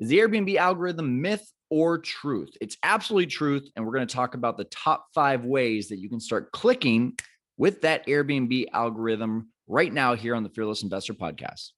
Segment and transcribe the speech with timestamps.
[0.00, 2.56] Is the Airbnb algorithm myth or truth?
[2.60, 3.70] It's absolutely truth.
[3.76, 7.16] And we're going to talk about the top five ways that you can start clicking
[7.56, 11.70] with that Airbnb algorithm right now here on the Fearless Investor Podcast.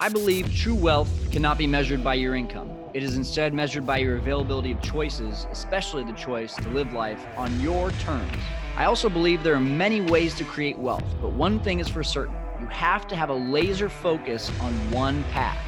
[0.00, 2.70] I believe true wealth cannot be measured by your income.
[2.94, 7.26] It is instead measured by your availability of choices, especially the choice to live life
[7.36, 8.32] on your terms.
[8.76, 12.04] I also believe there are many ways to create wealth, but one thing is for
[12.04, 15.58] certain you have to have a laser focus on one path.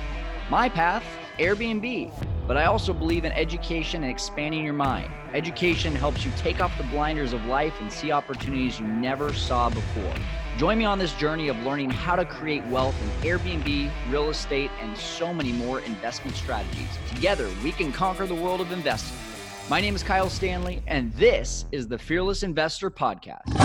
[0.50, 1.04] My path,
[1.38, 2.10] Airbnb.
[2.48, 5.08] But I also believe in education and expanding your mind.
[5.32, 9.70] Education helps you take off the blinders of life and see opportunities you never saw
[9.70, 10.12] before.
[10.58, 14.72] Join me on this journey of learning how to create wealth in Airbnb, real estate,
[14.80, 16.88] and so many more investment strategies.
[17.14, 19.16] Together, we can conquer the world of investing.
[19.68, 23.59] My name is Kyle Stanley, and this is the Fearless Investor Podcast.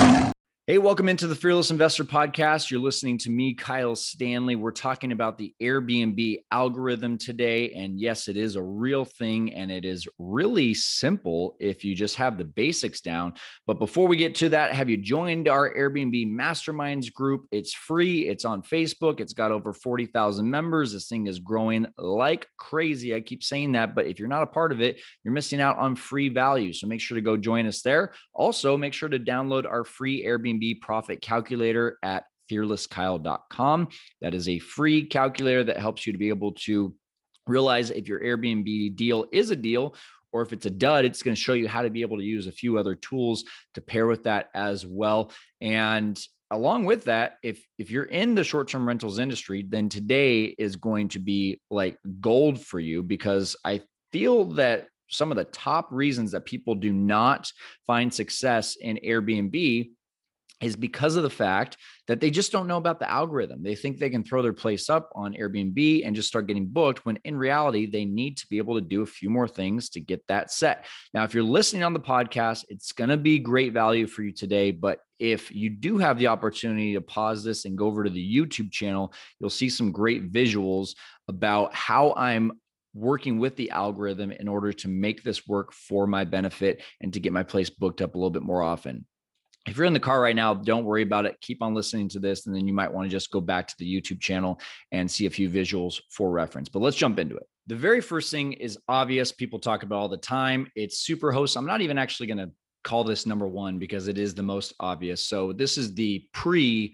[0.67, 2.71] Hey, welcome into the Fearless Investor Podcast.
[2.71, 4.55] You're listening to me, Kyle Stanley.
[4.55, 7.71] We're talking about the Airbnb algorithm today.
[7.73, 12.15] And yes, it is a real thing and it is really simple if you just
[12.15, 13.35] have the basics down.
[13.67, 17.45] But before we get to that, have you joined our Airbnb Masterminds group?
[17.51, 20.93] It's free, it's on Facebook, it's got over 40,000 members.
[20.93, 23.13] This thing is growing like crazy.
[23.13, 25.77] I keep saying that, but if you're not a part of it, you're missing out
[25.77, 26.73] on free value.
[26.73, 28.13] So make sure to go join us there.
[28.33, 33.87] Also, make sure to download our free Airbnb Airbnb profit calculator at fearlesskyle.com.
[34.21, 36.93] That is a free calculator that helps you to be able to
[37.47, 39.95] realize if your Airbnb deal is a deal
[40.31, 42.23] or if it's a dud, it's going to show you how to be able to
[42.23, 45.31] use a few other tools to pair with that as well.
[45.61, 46.19] And
[46.51, 51.09] along with that, if if you're in the short-term rentals industry, then today is going
[51.09, 56.31] to be like gold for you because I feel that some of the top reasons
[56.31, 57.51] that people do not
[57.87, 59.89] find success in Airbnb
[60.61, 63.61] is because of the fact that they just don't know about the algorithm.
[63.61, 67.05] They think they can throw their place up on Airbnb and just start getting booked
[67.05, 69.99] when in reality, they need to be able to do a few more things to
[69.99, 70.85] get that set.
[71.13, 74.31] Now, if you're listening on the podcast, it's going to be great value for you
[74.31, 74.71] today.
[74.71, 78.35] But if you do have the opportunity to pause this and go over to the
[78.35, 80.95] YouTube channel, you'll see some great visuals
[81.27, 82.53] about how I'm
[82.93, 87.19] working with the algorithm in order to make this work for my benefit and to
[87.19, 89.05] get my place booked up a little bit more often
[89.65, 91.39] if you're in the car right now, don't worry about it.
[91.41, 92.45] Keep on listening to this.
[92.45, 94.59] And then you might want to just go back to the YouTube channel
[94.91, 96.69] and see a few visuals for reference.
[96.69, 97.47] But let's jump into it.
[97.67, 99.31] The very first thing is obvious.
[99.31, 100.67] People talk about all the time.
[100.75, 101.57] It's Superhost.
[101.57, 102.51] I'm not even actually going to
[102.83, 105.25] call this number one because it is the most obvious.
[105.25, 106.93] So this is the pre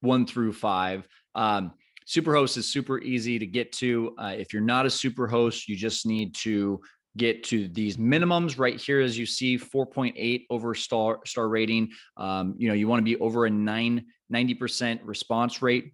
[0.00, 1.06] one through five.
[1.36, 1.72] Um,
[2.06, 4.14] Superhost is super easy to get to.
[4.18, 6.80] Uh, if you're not a Superhost, you just need to
[7.16, 11.90] get to these minimums right here as you see 4.8 over star star rating.
[12.16, 15.92] Um, you know you want to be over a 9 90% response rate.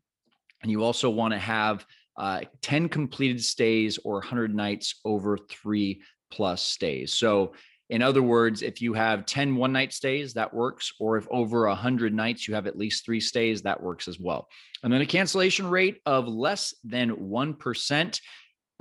[0.63, 1.85] And you also want to have
[2.17, 7.13] uh, 10 completed stays or 100 nights over three plus stays.
[7.13, 7.55] So
[7.91, 11.67] in other words if you have 10 one night stays that works or if over
[11.69, 14.49] 100 nights you have at least three stays that works as well.
[14.83, 18.21] And then a cancellation rate of less than 1%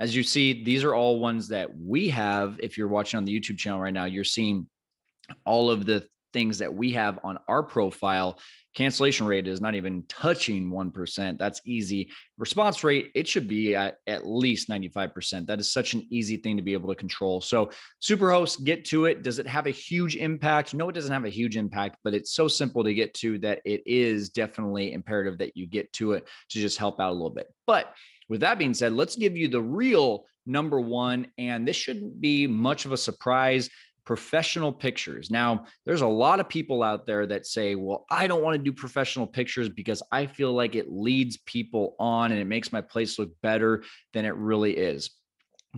[0.00, 2.58] as you see, these are all ones that we have.
[2.62, 4.68] If you're watching on the YouTube channel right now, you're seeing
[5.44, 8.38] all of the things that we have on our profile.
[8.74, 11.38] Cancellation rate is not even touching 1%.
[11.38, 12.10] That's easy.
[12.36, 15.46] Response rate, it should be at at least 95%.
[15.46, 17.40] That is such an easy thing to be able to control.
[17.40, 17.70] So,
[18.00, 19.22] Superhost, get to it.
[19.22, 20.74] Does it have a huge impact?
[20.74, 23.60] No, it doesn't have a huge impact, but it's so simple to get to that
[23.64, 27.30] it is definitely imperative that you get to it to just help out a little
[27.30, 27.48] bit.
[27.66, 27.94] But
[28.28, 31.28] with that being said, let's give you the real number one.
[31.38, 33.70] And this shouldn't be much of a surprise
[34.04, 35.30] professional pictures.
[35.30, 38.62] Now, there's a lot of people out there that say, well, I don't want to
[38.62, 42.80] do professional pictures because I feel like it leads people on and it makes my
[42.80, 43.84] place look better
[44.14, 45.10] than it really is.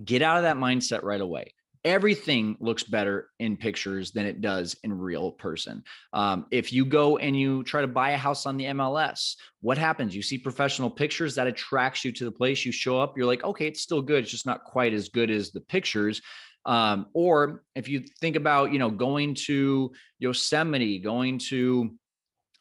[0.04, 1.54] Get out of that mindset right away
[1.84, 5.82] everything looks better in pictures than it does in real person.
[6.12, 9.78] Um, if you go and you try to buy a house on the MLS, what
[9.78, 10.14] happens?
[10.14, 12.64] You see professional pictures that attracts you to the place.
[12.64, 14.24] You show up, you're like, okay, it's still good.
[14.24, 16.20] It's just not quite as good as the pictures.
[16.66, 21.94] Um, or if you think about, you know, going to Yosemite, going to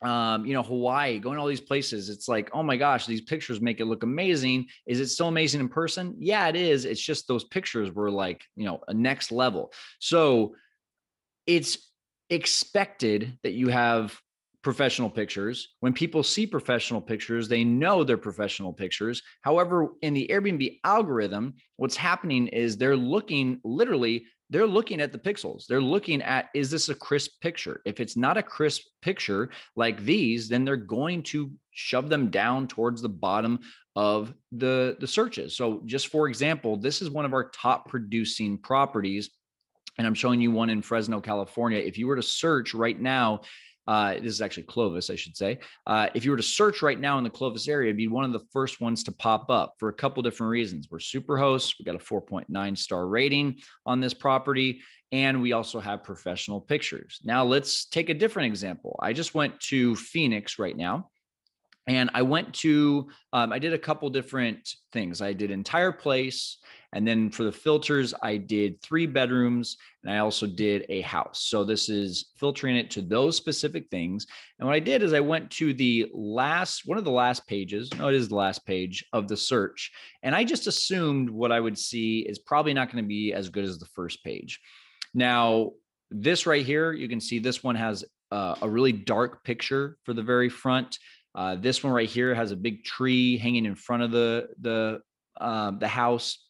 [0.01, 2.10] um, you know, Hawaii, going all these places.
[2.10, 4.68] It's like, oh my gosh, these pictures make it look amazing.
[4.88, 6.16] Is it still amazing in person?
[6.19, 6.86] Yeah, it is.
[6.86, 9.74] It's just those pictures were like, you know, a next level.
[10.00, 10.56] So
[11.46, 11.78] it's
[12.30, 14.18] expected that you have
[14.62, 15.69] professional pictures.
[15.80, 19.22] When people see professional pictures, they know they're professional pictures.
[19.42, 25.19] However, in the Airbnb algorithm, what's happening is they're looking literally they're looking at the
[25.19, 25.68] pixels.
[25.68, 27.81] They're looking at is this a crisp picture?
[27.86, 32.68] If it's not a crisp picture like these, then they're going to shove them down
[32.68, 33.60] towards the bottom
[33.96, 35.56] of the the searches.
[35.56, 39.30] So just for example, this is one of our top producing properties
[40.00, 41.78] and I'm showing you one in Fresno, California.
[41.78, 43.42] If you were to search right now,
[43.88, 45.60] uh, this is actually Clovis, I should say.
[45.88, 48.24] Uh, if you were to search right now in the Clovis area, it'd be one
[48.26, 50.88] of the first ones to pop up for a couple different reasons.
[50.92, 54.81] We're super hosts, we got a 4.9 star rating on this property,
[55.12, 57.20] and we also have professional pictures.
[57.24, 59.00] Now, let's take a different example.
[59.02, 61.10] I just went to Phoenix right now
[61.89, 65.24] and I went to, um, I did a couple different things.
[65.24, 66.59] I did entire place.
[66.94, 71.47] And then for the filters, I did three bedrooms and I also did a house.
[71.47, 74.27] So this is filtering it to those specific things.
[74.59, 77.89] And what I did is I went to the last, one of the last pages.
[77.97, 79.92] No, it is the last page of the search.
[80.21, 83.50] And I just assumed what I would see is probably not going to be as
[83.50, 84.59] good as the first page.
[85.15, 85.71] Now,
[86.12, 90.13] this right here, you can see this one has uh, a really dark picture for
[90.13, 91.00] the very front.
[91.36, 95.02] Uh, this one right here has a big tree hanging in front of the the
[95.40, 96.46] uh, the house.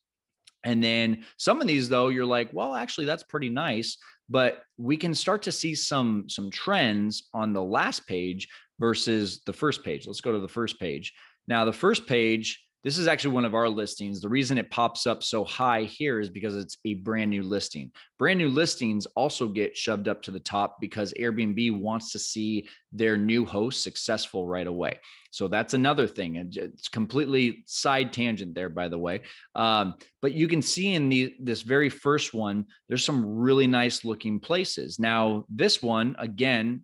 [0.64, 3.98] And then some of these though, you're like, well, actually, that's pretty nice.
[4.30, 8.48] But we can start to see some some trends on the last page
[8.80, 10.08] versus the first page.
[10.08, 11.14] Let's go to the first page.
[11.48, 14.22] Now, the first page this is actually one of our listings.
[14.22, 17.92] The reason it pops up so high here is because it's a brand new listing.
[18.18, 22.68] Brand new listings also get shoved up to the top because Airbnb wants to see
[22.94, 25.00] their new host successful right away.
[25.32, 26.38] So that's another thing.
[26.38, 29.22] And it's completely side tangent there, by the way.
[29.56, 34.06] Um, but you can see in the this very first one, there's some really nice
[34.06, 35.00] looking places.
[35.00, 36.84] Now, this one, again,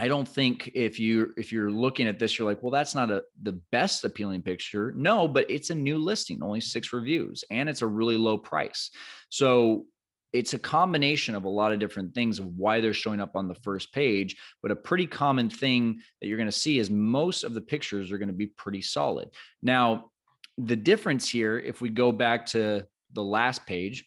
[0.00, 3.10] I don't think if you if you're looking at this, you're like, well, that's not
[3.10, 4.94] a the best appealing picture.
[4.96, 8.90] No, but it's a new listing, only six reviews, and it's a really low price.
[9.28, 9.84] So
[10.32, 13.46] it's a combination of a lot of different things of why they're showing up on
[13.46, 14.38] the first page.
[14.62, 18.10] But a pretty common thing that you're going to see is most of the pictures
[18.10, 19.28] are going to be pretty solid.
[19.62, 20.12] Now,
[20.56, 24.06] the difference here, if we go back to the last page,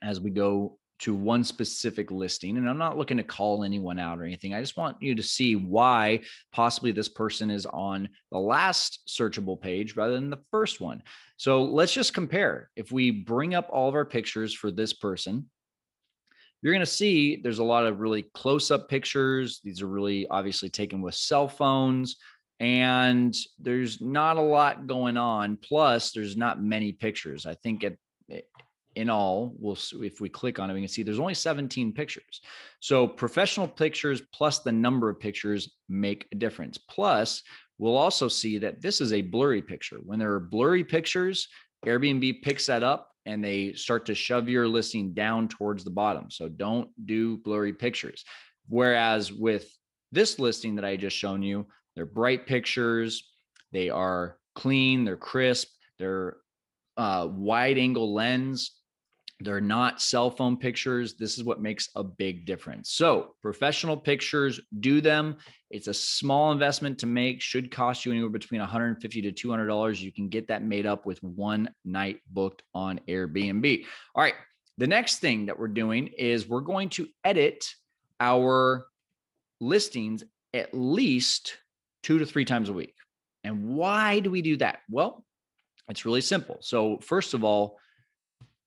[0.00, 2.56] as we go to one specific listing.
[2.56, 4.54] And I'm not looking to call anyone out or anything.
[4.54, 6.20] I just want you to see why
[6.52, 11.02] possibly this person is on the last searchable page rather than the first one.
[11.36, 12.70] So let's just compare.
[12.76, 15.50] If we bring up all of our pictures for this person,
[16.62, 19.60] you're going to see there's a lot of really close up pictures.
[19.62, 22.16] These are really obviously taken with cell phones
[22.60, 25.56] and there's not a lot going on.
[25.56, 27.46] Plus, there's not many pictures.
[27.46, 27.96] I think at
[28.30, 28.40] eh,
[28.96, 32.40] in all, we'll if we click on it, we can see there's only 17 pictures.
[32.80, 36.78] So professional pictures plus the number of pictures make a difference.
[36.78, 37.42] Plus,
[37.78, 39.98] we'll also see that this is a blurry picture.
[40.04, 41.48] When there are blurry pictures,
[41.84, 46.30] Airbnb picks that up and they start to shove your listing down towards the bottom.
[46.30, 48.24] So don't do blurry pictures.
[48.68, 49.70] Whereas with
[50.12, 53.30] this listing that I just shown you, they're bright pictures,
[53.72, 55.68] they are clean, they're crisp,
[55.98, 56.36] they're
[56.96, 58.72] uh, wide angle lens
[59.40, 61.14] they're not cell phone pictures.
[61.14, 62.90] This is what makes a big difference.
[62.90, 65.36] So, professional pictures, do them.
[65.70, 70.00] It's a small investment to make, should cost you anywhere between 150 to $200.
[70.00, 73.84] You can get that made up with one night booked on Airbnb.
[74.14, 74.34] All right.
[74.78, 77.64] The next thing that we're doing is we're going to edit
[78.20, 78.86] our
[79.60, 81.56] listings at least
[82.02, 82.94] two to three times a week.
[83.42, 84.78] And why do we do that?
[84.88, 85.24] Well,
[85.88, 86.58] it's really simple.
[86.60, 87.78] So, first of all,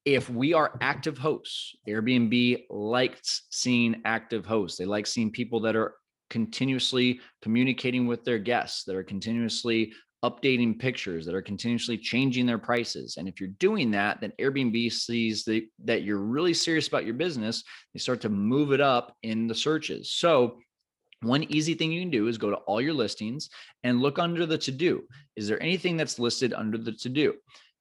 [0.07, 4.77] if we are active hosts, Airbnb likes seeing active hosts.
[4.77, 5.95] They like seeing people that are
[6.29, 9.91] continuously communicating with their guests, that are continuously
[10.23, 13.17] updating pictures, that are continuously changing their prices.
[13.17, 17.15] And if you're doing that, then Airbnb sees the, that you're really serious about your
[17.15, 17.65] business.
[17.93, 20.13] They start to move it up in the searches.
[20.13, 20.59] So
[21.21, 23.49] one easy thing you can do is go to all your listings
[23.83, 25.03] and look under the to do.
[25.35, 27.33] Is there anything that's listed under the to do?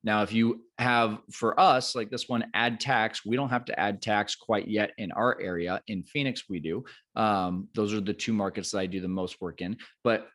[0.07, 3.79] Now, if you have for us, like this one, add tax, we don't have to
[3.79, 5.83] add tax quite yet in our area.
[5.89, 6.85] In Phoenix, we do.
[7.17, 9.77] Um, those are the two markets that I do the most work in.
[10.05, 10.29] But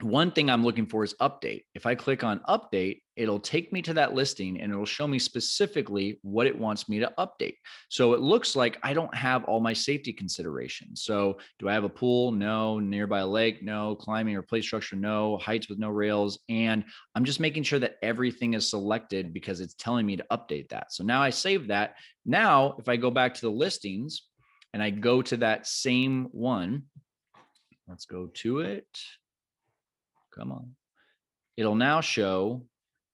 [0.00, 1.64] one thing I'm looking for is update.
[1.74, 5.18] If I click on update, it'll take me to that listing and it'll show me
[5.18, 7.56] specifically what it wants me to update.
[7.88, 11.02] So it looks like I don't have all my safety considerations.
[11.02, 12.30] So do I have a pool?
[12.30, 12.78] No.
[12.78, 13.62] Nearby lake?
[13.62, 13.96] No.
[13.96, 14.96] Climbing or play structure?
[14.96, 15.38] No.
[15.38, 16.38] Heights with no rails.
[16.50, 20.68] And I'm just making sure that everything is selected because it's telling me to update
[20.68, 20.92] that.
[20.92, 21.96] So now I save that.
[22.26, 24.22] Now, if I go back to the listings
[24.74, 26.82] and I go to that same one,
[27.88, 28.86] let's go to it.
[30.34, 30.72] Come on.
[31.56, 32.66] It'll now show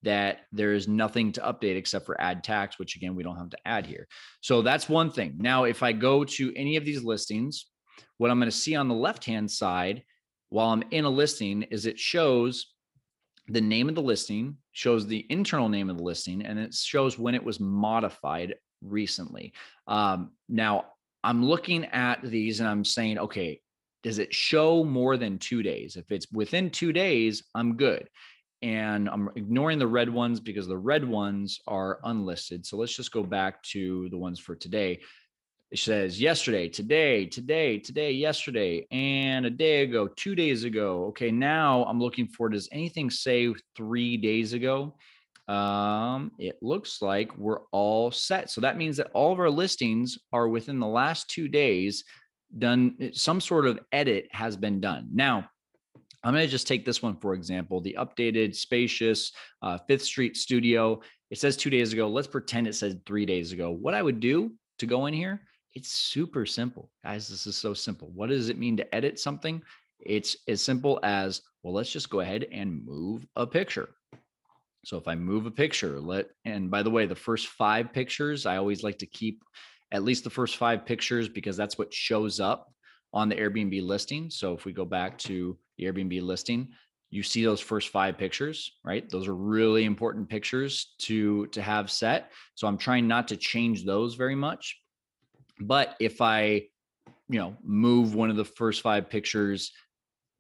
[0.02, 3.50] that there is nothing to update except for add tax, which again, we don't have
[3.50, 4.08] to add here.
[4.40, 5.36] So that's one thing.
[5.38, 7.66] Now, if I go to any of these listings,
[8.18, 10.02] what I'm going to see on the left hand side
[10.48, 12.74] while I'm in a listing is it shows
[13.48, 17.18] the name of the listing, shows the internal name of the listing, and it shows
[17.18, 19.52] when it was modified recently.
[19.86, 20.86] Um, now,
[21.24, 23.60] I'm looking at these and I'm saying, okay,
[24.02, 25.96] does it show more than two days?
[25.96, 28.08] If it's within two days, I'm good.
[28.62, 32.64] And I'm ignoring the red ones because the red ones are unlisted.
[32.64, 35.00] So let's just go back to the ones for today.
[35.72, 41.06] It says yesterday, today, today, today, yesterday, and a day ago, two days ago.
[41.06, 44.94] Okay, now I'm looking for does anything say three days ago?
[45.48, 48.50] Um, it looks like we're all set.
[48.50, 52.04] So that means that all of our listings are within the last two days
[52.58, 55.08] done some sort of edit has been done.
[55.12, 55.48] Now,
[56.24, 60.36] I'm going to just take this one for example, the updated spacious uh, Fifth Street
[60.36, 61.00] studio.
[61.30, 62.08] It says two days ago.
[62.08, 63.70] Let's pretend it said three days ago.
[63.70, 65.42] What I would do to go in here,
[65.74, 66.90] it's super simple.
[67.02, 68.10] Guys, this is so simple.
[68.14, 69.62] What does it mean to edit something?
[70.00, 73.90] It's as simple as, well, let's just go ahead and move a picture.
[74.84, 78.46] So if I move a picture, let, and by the way, the first five pictures,
[78.46, 79.42] I always like to keep
[79.92, 82.72] at least the first five pictures because that's what shows up
[83.12, 84.28] on the Airbnb listing.
[84.28, 86.68] So if we go back to the Airbnb listing,
[87.10, 89.08] you see those first five pictures, right?
[89.08, 92.32] Those are really important pictures to to have set.
[92.54, 94.80] So I'm trying not to change those very much.
[95.60, 96.62] But if I,
[97.28, 99.72] you know, move one of the first five pictures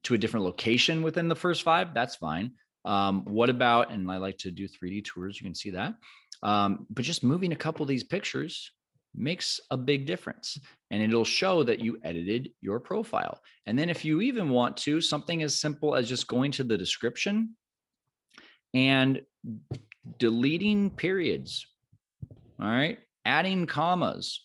[0.04, 2.52] to a different location within the first five, that's fine.
[2.84, 5.94] Um, what about, and I like to do 3D tours, you can see that.
[6.42, 8.72] Um, but just moving a couple of these pictures
[9.14, 10.58] makes a big difference
[10.90, 13.40] and it'll show that you edited your profile.
[13.66, 16.78] And then if you even want to, something as simple as just going to the
[16.78, 17.56] description
[18.74, 19.20] and
[20.18, 21.66] deleting periods.
[22.60, 22.98] All right.
[23.24, 24.44] Adding commas,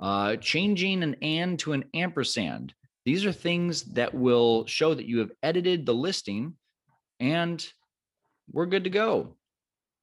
[0.00, 2.74] uh, changing an and to an ampersand.
[3.04, 6.54] These are things that will show that you have edited the listing
[7.20, 7.64] and
[8.52, 9.36] we're good to go.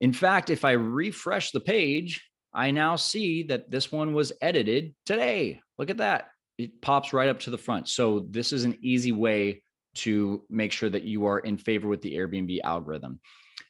[0.02, 2.24] In fact, if I refresh the page,
[2.56, 5.60] I now see that this one was edited today.
[5.78, 6.30] Look at that.
[6.58, 7.90] It pops right up to the front.
[7.90, 9.62] So this is an easy way
[9.96, 13.20] to make sure that you are in favor with the Airbnb algorithm.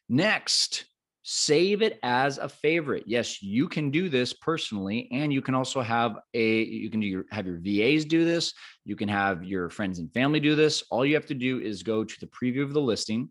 [0.07, 0.85] Next,
[1.23, 3.05] save it as a favorite.
[3.07, 7.07] Yes, you can do this personally and you can also have a you can do
[7.07, 8.53] your, have your VAs do this,
[8.85, 10.83] you can have your friends and family do this.
[10.91, 13.29] All you have to do is go to the preview of the listing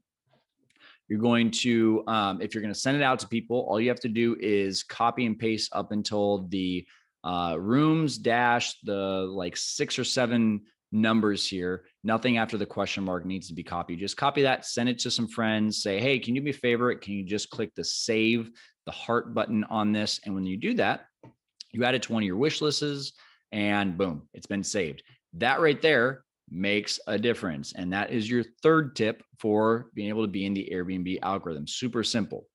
[1.08, 3.88] you're going to, um, if you're going to send it out to people, all you
[3.88, 6.86] have to do is copy and paste up until the
[7.22, 11.84] uh, rooms dash the like six or seven numbers here.
[12.04, 13.98] Nothing after the question mark needs to be copied.
[13.98, 15.82] Just copy that, send it to some friends.
[15.82, 16.94] Say, hey, can you do me a favor?
[16.94, 18.50] Can you just click the save
[18.86, 20.20] the heart button on this?
[20.24, 21.06] And when you do that,
[21.72, 23.12] you add it to one of your wish lists,
[23.50, 25.02] and boom, it's been saved.
[25.34, 26.22] That right there
[26.54, 27.72] makes a difference.
[27.74, 31.66] And that is your third tip for being able to be in the Airbnb algorithm.
[31.66, 32.46] Super simple.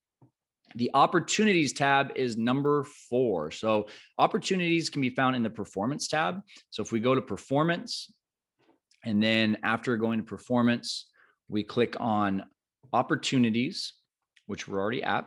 [0.75, 3.51] The opportunities tab is number four.
[3.51, 3.87] So,
[4.17, 6.41] opportunities can be found in the performance tab.
[6.69, 8.11] So, if we go to performance,
[9.03, 11.07] and then after going to performance,
[11.47, 12.43] we click on
[12.93, 13.93] opportunities,
[14.45, 15.25] which we're already at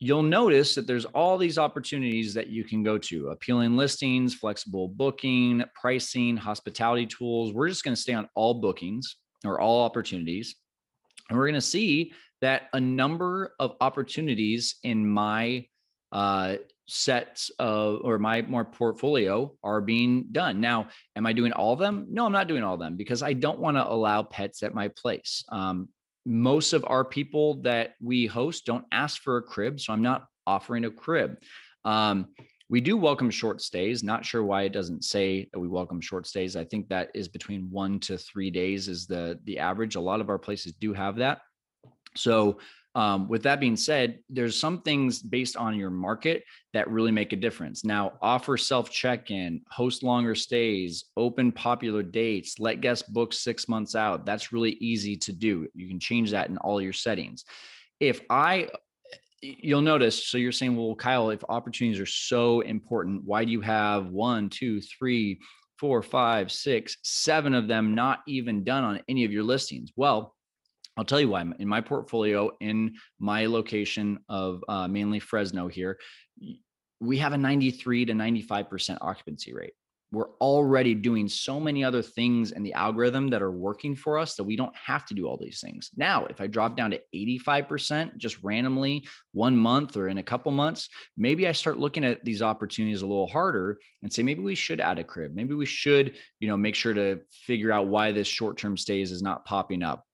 [0.00, 4.88] you'll notice that there's all these opportunities that you can go to appealing listings, flexible
[4.88, 7.52] booking, pricing, hospitality tools.
[7.52, 10.54] We're just going to stay on all bookings or all opportunities.
[11.28, 15.66] And we're going to see that a number of opportunities in my
[16.12, 20.60] uh, sets of or my more portfolio are being done.
[20.60, 22.06] Now, am I doing all of them?
[22.08, 24.74] No, I'm not doing all of them because I don't want to allow pets at
[24.74, 25.44] my place.
[25.50, 25.88] Um,
[26.28, 30.26] most of our people that we host don't ask for a crib, so I'm not
[30.46, 31.38] offering a crib.
[31.86, 32.28] Um,
[32.68, 34.04] we do welcome short stays.
[34.04, 36.54] Not sure why it doesn't say that we welcome short stays.
[36.54, 39.96] I think that is between one to three days is the the average.
[39.96, 41.40] A lot of our places do have that.
[42.14, 42.58] So
[42.98, 47.32] um, with that being said, there's some things based on your market that really make
[47.32, 47.84] a difference.
[47.84, 53.68] Now, offer self check in, host longer stays, open popular dates, let guests book six
[53.68, 54.26] months out.
[54.26, 55.68] That's really easy to do.
[55.76, 57.44] You can change that in all your settings.
[58.00, 58.68] If I
[59.42, 63.60] you'll notice so you're saying well kyle if opportunities are so important why do you
[63.60, 65.38] have one two three
[65.78, 70.34] four five six seven of them not even done on any of your listings well
[70.98, 71.44] I'll tell you why.
[71.60, 75.96] In my portfolio, in my location of uh, mainly Fresno here,
[77.00, 79.74] we have a 93 to 95% occupancy rate.
[80.10, 84.34] We're already doing so many other things in the algorithm that are working for us
[84.36, 85.90] that we don't have to do all these things.
[85.96, 90.50] Now, if I drop down to 85% just randomly one month or in a couple
[90.50, 94.54] months, maybe I start looking at these opportunities a little harder and say maybe we
[94.56, 95.32] should add a crib.
[95.34, 99.22] Maybe we should, you know, make sure to figure out why this short-term stays is
[99.22, 100.07] not popping up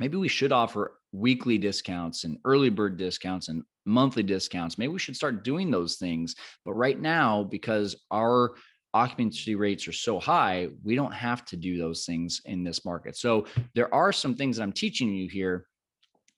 [0.00, 4.78] maybe we should offer weekly discounts and early bird discounts and monthly discounts.
[4.78, 6.34] Maybe we should start doing those things.
[6.64, 8.54] But right now, because our
[8.94, 13.16] occupancy rates are so high, we don't have to do those things in this market.
[13.16, 15.66] So there are some things that I'm teaching you here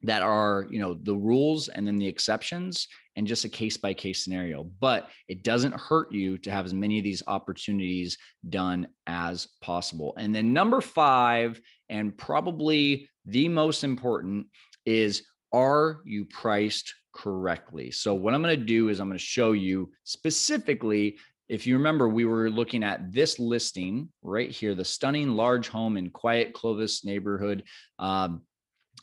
[0.04, 3.94] that are, you know, the rules and then the exceptions and just a case by
[3.94, 4.64] case scenario.
[4.80, 10.14] But it doesn't hurt you to have as many of these opportunities done as possible.
[10.18, 14.46] And then number 5 and probably the most important
[14.84, 17.90] is are you priced correctly?
[17.90, 21.18] So what I'm going to do is I'm going to show you specifically
[21.52, 25.98] if you remember, we were looking at this listing right here, the stunning large home
[25.98, 27.64] in quiet Clovis neighborhood.
[27.98, 28.40] Um,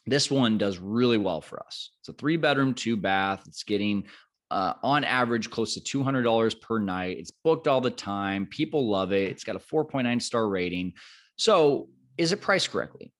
[0.07, 1.91] this one does really well for us.
[1.99, 3.43] It's a three bedroom, two bath.
[3.45, 4.05] It's getting
[4.49, 7.19] uh, on average close to $200 per night.
[7.19, 8.47] It's booked all the time.
[8.47, 9.29] People love it.
[9.29, 10.93] It's got a 4.9 star rating.
[11.35, 13.13] So, is it priced correctly?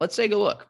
[0.00, 0.68] Let's take a look.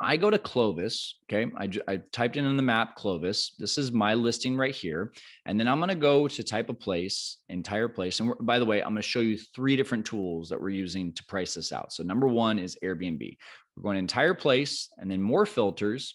[0.00, 1.16] I go to Clovis.
[1.24, 1.50] Okay.
[1.56, 3.54] I, I typed in on the map Clovis.
[3.58, 5.12] This is my listing right here.
[5.44, 8.20] And then I'm going to go to type a place, entire place.
[8.20, 11.12] And by the way, I'm going to show you three different tools that we're using
[11.14, 11.92] to price this out.
[11.92, 13.36] So, number one is Airbnb.
[13.76, 16.14] We're going to entire place and then more filters.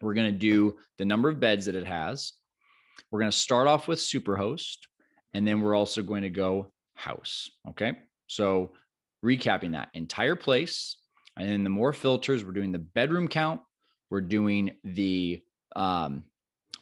[0.00, 2.32] We're going to do the number of beds that it has.
[3.10, 4.78] We're going to start off with Superhost.
[5.34, 7.50] And then we're also going to go house.
[7.70, 7.92] Okay.
[8.26, 8.72] So,
[9.22, 10.96] recapping that entire place
[11.36, 13.60] and then the more filters, we're doing the bedroom count.
[14.10, 15.42] We're doing the,
[15.74, 16.24] um,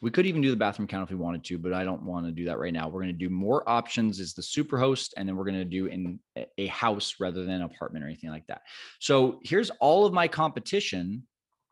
[0.01, 2.25] we could even do the bathroom count if we wanted to, but I don't want
[2.25, 2.87] to do that right now.
[2.87, 5.65] We're going to do more options is the super host, and then we're going to
[5.65, 6.19] do in
[6.57, 8.61] a house rather than an apartment or anything like that.
[8.99, 11.23] So here's all of my competition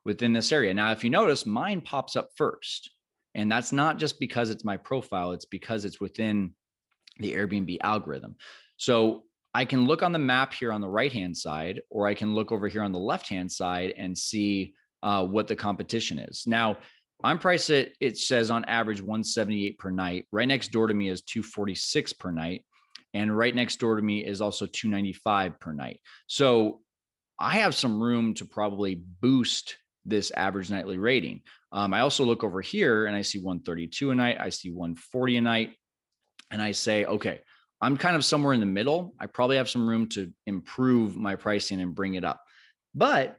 [0.06, 0.74] within this area.
[0.74, 2.90] Now, if you notice, mine pops up first.
[3.36, 6.54] And that's not just because it's my profile, it's because it's within
[7.18, 8.36] the Airbnb algorithm.
[8.78, 12.15] So I can look on the map here on the right hand side, or I
[12.15, 16.17] can look over here on the left hand side and see uh, what the competition
[16.17, 16.43] is.
[16.48, 16.77] Now,
[17.24, 20.25] I'm priced at it says on average 178 per night.
[20.31, 22.66] Right next door to me is 246 per night.
[23.13, 26.01] And right next door to me is also 295 per night.
[26.27, 26.81] So
[27.39, 31.42] I have some room to probably boost this average nightly rating.
[31.72, 35.37] Um, I also look over here and I see 132 a night, I see 140
[35.37, 35.75] a night,
[36.51, 37.42] and I say, okay,
[37.83, 39.13] I'm kind of somewhere in the middle.
[39.19, 42.41] I probably have some room to improve my pricing and bring it up.
[42.96, 43.37] But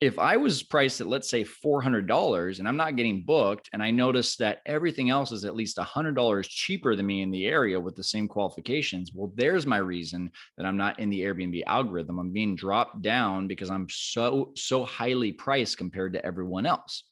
[0.00, 3.90] if I was priced at, let's say, $400 and I'm not getting booked, and I
[3.90, 7.96] notice that everything else is at least $100 cheaper than me in the area with
[7.96, 12.18] the same qualifications, well, there's my reason that I'm not in the Airbnb algorithm.
[12.18, 17.04] I'm being dropped down because I'm so, so highly priced compared to everyone else.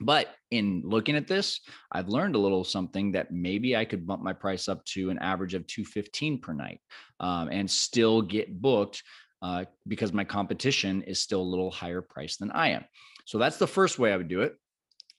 [0.00, 4.22] But in looking at this, I've learned a little something that maybe I could bump
[4.22, 6.80] my price up to an average of 215 per night
[7.20, 9.02] um, and still get booked
[9.42, 12.84] uh, because my competition is still a little higher price than I am.
[13.26, 14.56] So that's the first way I would do it.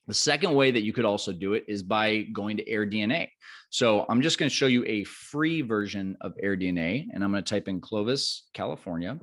[0.08, 3.30] The second way that you could also do it is by going to AirDNA.
[3.70, 7.44] So I'm just going to show you a free version of AirDNA, and I'm going
[7.44, 9.18] to type in Clovis, California.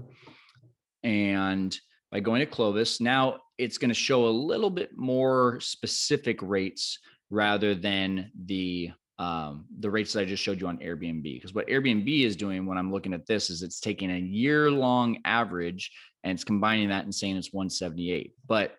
[1.03, 1.79] And
[2.11, 6.99] by going to Clovis, now it's going to show a little bit more specific rates
[7.31, 11.23] rather than the um, the rates that I just showed you on Airbnb.
[11.23, 14.71] Because what Airbnb is doing when I'm looking at this is it's taking a year
[14.71, 15.93] long average
[16.25, 18.33] and it's combining that and saying it's 178.
[18.47, 18.77] But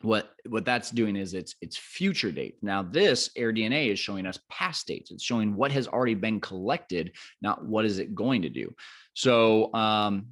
[0.00, 2.56] what what that's doing is it's it's future date.
[2.62, 5.10] Now this AirDNA is showing us past dates.
[5.10, 8.74] It's showing what has already been collected, not what is it going to do.
[9.14, 10.28] So um,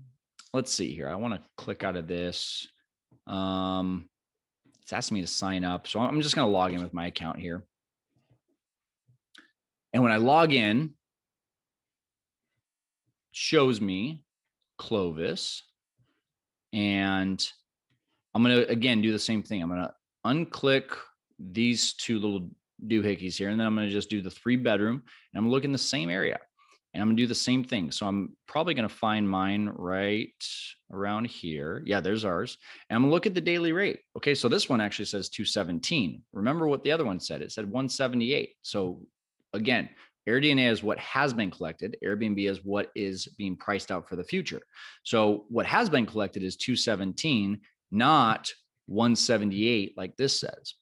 [0.57, 1.09] let's see here.
[1.09, 2.67] I want to click out of this.
[3.27, 4.09] Um,
[4.83, 5.87] it's asking me to sign up.
[5.87, 7.63] So I'm just going to log in with my account here.
[9.93, 10.95] And when I log in,
[13.33, 14.23] shows me
[14.79, 15.63] Clovis.
[16.73, 17.47] And
[18.35, 19.63] I'm going to, again, do the same thing.
[19.63, 20.97] I'm going to unclick
[21.39, 22.49] these two little
[22.87, 23.51] doohickeys here.
[23.51, 25.03] And then I'm going to just do the three bedroom
[25.35, 26.39] and I'm looking the same area
[26.97, 27.91] and I'm gonna do the same thing.
[27.91, 30.33] So I'm probably gonna find mine right
[30.91, 31.83] around here.
[31.85, 32.57] Yeah, there's ours.
[32.89, 34.01] And I'm gonna look at the daily rate.
[34.17, 36.23] Okay, so this one actually says 217.
[36.33, 37.43] Remember what the other one said?
[37.43, 38.55] It said 178.
[38.63, 39.03] So
[39.53, 39.91] again,
[40.27, 41.99] AirDNA is what has been collected.
[42.03, 44.63] Airbnb is what is being priced out for the future.
[45.03, 48.51] So what has been collected is 217, not
[48.87, 50.75] 178 like this says.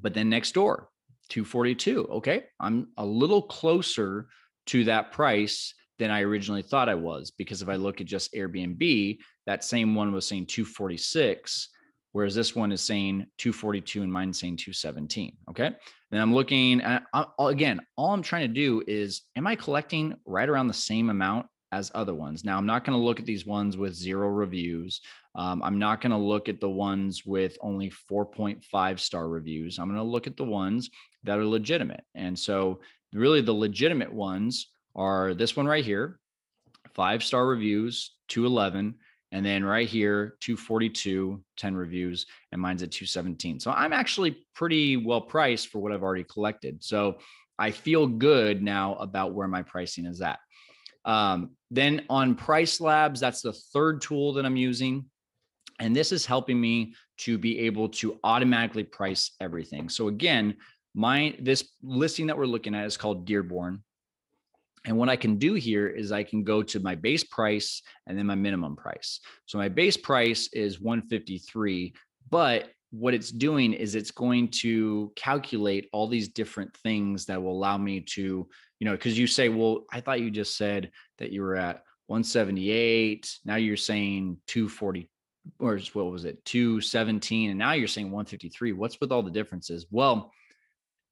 [0.00, 0.90] But then next door,
[1.30, 2.06] 242.
[2.06, 4.28] Okay, I'm a little closer
[4.66, 7.30] to that price than I originally thought I was.
[7.30, 11.68] Because if I look at just Airbnb, that same one was saying 246,
[12.12, 15.36] whereas this one is saying 242 and mine saying 217.
[15.50, 15.70] Okay.
[16.10, 17.04] Then I'm looking at,
[17.38, 21.46] again, all I'm trying to do is, am I collecting right around the same amount
[21.74, 22.44] as other ones.
[22.44, 25.00] Now, I'm not going to look at these ones with zero reviews.
[25.34, 29.78] Um, I'm not going to look at the ones with only 4.5 star reviews.
[29.78, 30.88] I'm going to look at the ones
[31.24, 32.04] that are legitimate.
[32.14, 32.80] And so,
[33.14, 36.18] really, the legitimate ones are this one right here
[36.94, 38.94] five star reviews, 211.
[39.32, 43.58] And then right here, 242, 10 reviews, and mine's at 217.
[43.58, 46.84] So I'm actually pretty well priced for what I've already collected.
[46.84, 47.18] So
[47.58, 50.38] I feel good now about where my pricing is at.
[51.04, 55.04] Um, then on Price Labs, that's the third tool that I'm using.
[55.80, 59.88] And this is helping me to be able to automatically price everything.
[59.88, 60.56] So again,
[60.94, 63.82] my this listing that we're looking at is called Dearborn.
[64.86, 68.18] And what I can do here is I can go to my base price and
[68.18, 69.20] then my minimum price.
[69.46, 71.94] So my base price is 153,
[72.30, 77.52] but what it's doing is it's going to calculate all these different things that will
[77.52, 78.46] allow me to,
[78.78, 81.82] you know, because you say, well, I thought you just said that you were at
[82.06, 83.38] 178.
[83.44, 85.08] Now you're saying 240
[85.58, 88.72] or what was it, 217, and now you're saying 153.
[88.72, 89.86] What's with all the differences?
[89.90, 90.32] Well,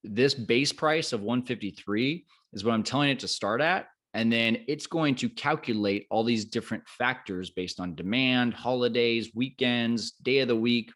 [0.04, 3.86] this base price of 153 is what I'm telling it to start at.
[4.14, 10.12] And then it's going to calculate all these different factors based on demand, holidays, weekends,
[10.22, 10.92] day of the week.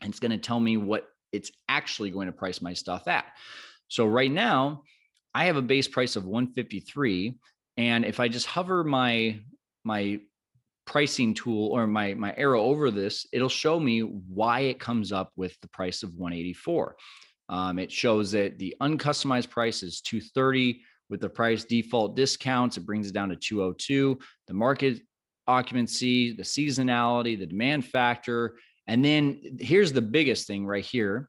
[0.00, 3.26] And it's going to tell me what it's actually going to price my stuff at.
[3.88, 4.82] So right now,
[5.34, 7.34] I have a base price of 153.
[7.76, 9.38] And if I just hover my
[9.84, 10.18] my
[10.86, 15.30] pricing tool or my my arrow over this, it'll show me why it comes up
[15.36, 16.96] with the price of 184.
[17.48, 22.76] Um, it shows that the uncustomized price is 230 with the price default discounts.
[22.76, 24.18] It brings it down to 202.
[24.48, 25.00] The market
[25.46, 28.56] occupancy, the seasonality, the demand factor,
[28.86, 31.28] and then here's the biggest thing right here.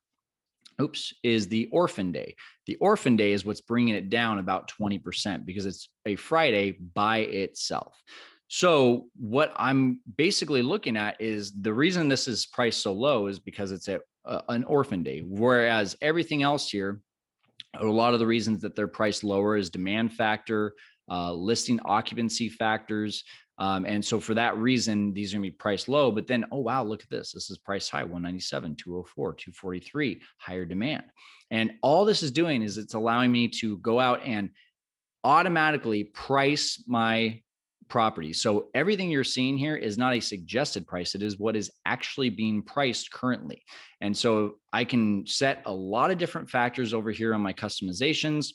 [0.80, 2.36] Oops, is the orphan day.
[2.68, 7.20] The orphan day is what's bringing it down about 20% because it's a Friday by
[7.20, 8.00] itself.
[8.48, 13.40] So what I'm basically looking at is the reason this is priced so low is
[13.40, 17.02] because it's a, a, an orphan day, whereas everything else here,
[17.80, 20.74] a lot of the reasons that they're priced lower is demand factor,
[21.10, 23.24] uh, listing occupancy factors.
[23.60, 26.12] Um, and so for that reason, these are gonna be priced low.
[26.12, 27.32] But then, oh wow, look at this.
[27.32, 31.06] This is price high, 197, 204, 243, higher demand.
[31.50, 34.50] And all this is doing is it's allowing me to go out and
[35.24, 37.42] automatically price my
[37.90, 38.34] property.
[38.34, 41.16] So everything you're seeing here is not a suggested price.
[41.16, 43.64] It is what is actually being priced currently.
[44.02, 48.54] And so I can set a lot of different factors over here on my customizations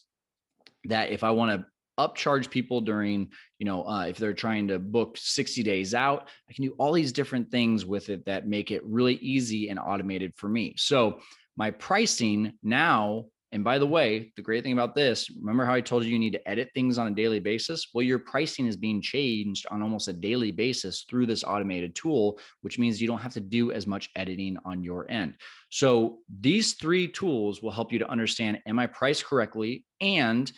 [0.85, 1.67] that if I want to
[1.99, 6.53] upcharge people during, you know, uh, if they're trying to book 60 days out, I
[6.53, 10.33] can do all these different things with it that make it really easy and automated
[10.37, 10.75] for me.
[10.77, 11.21] So
[11.57, 15.83] my pricing now and by the way, the great thing about this, remember how I
[15.83, 17.89] told you you need to edit things on a daily basis?
[17.93, 22.39] Well, your pricing is being changed on almost a daily basis through this automated tool,
[22.63, 25.35] which means you don't have to do as much editing on your end.
[25.69, 29.85] So these three tools will help you to understand am I priced correctly?
[30.01, 30.51] And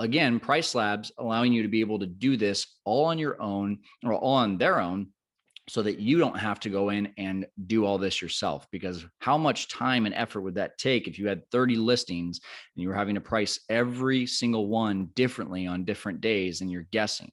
[0.00, 3.78] again, Price Labs allowing you to be able to do this all on your own
[4.04, 5.08] or all on their own
[5.68, 9.38] so that you don't have to go in and do all this yourself because how
[9.38, 12.40] much time and effort would that take if you had 30 listings
[12.76, 16.86] and you were having to price every single one differently on different days and you're
[16.92, 17.30] guessing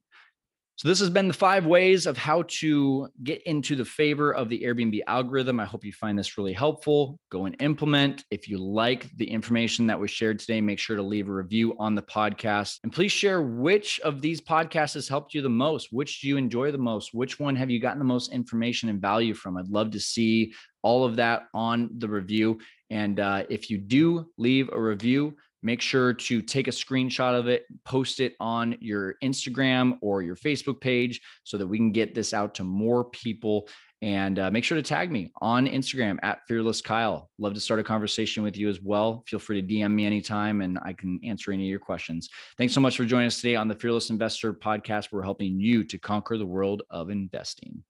[0.77, 4.49] so, this has been the five ways of how to get into the favor of
[4.49, 5.59] the Airbnb algorithm.
[5.59, 7.19] I hope you find this really helpful.
[7.29, 8.23] Go and implement.
[8.31, 11.75] If you like the information that was shared today, make sure to leave a review
[11.77, 12.79] on the podcast.
[12.83, 15.89] And please share which of these podcasts has helped you the most.
[15.91, 17.13] Which do you enjoy the most?
[17.13, 19.57] Which one have you gotten the most information and value from?
[19.57, 22.59] I'd love to see all of that on the review.
[22.89, 27.47] And uh, if you do leave a review, make sure to take a screenshot of
[27.47, 32.15] it, post it on your Instagram or your Facebook page so that we can get
[32.15, 33.67] this out to more people.
[34.03, 37.29] And uh, make sure to tag me on Instagram at Fearless Kyle.
[37.37, 39.23] Love to start a conversation with you as well.
[39.27, 42.29] Feel free to DM me anytime and I can answer any of your questions.
[42.57, 45.09] Thanks so much for joining us today on the Fearless Investor podcast.
[45.11, 47.83] We're helping you to conquer the world of investing.